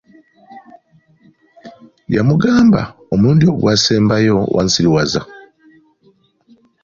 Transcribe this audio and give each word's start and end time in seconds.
Yamugamba, 2.15 2.81
omulundi 3.13 3.45
ogwasembayo 3.53 4.35
wansiriwaza! 4.55 5.21